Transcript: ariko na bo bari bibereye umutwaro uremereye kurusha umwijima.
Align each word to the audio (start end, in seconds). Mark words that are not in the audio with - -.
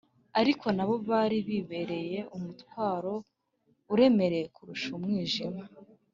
ariko 0.39 0.65
na 0.75 0.83
bo 0.87 0.95
bari 1.09 1.37
bibereye 1.47 2.19
umutwaro 2.35 3.13
uremereye 3.93 4.45
kurusha 4.55 4.89
umwijima. 4.97 5.63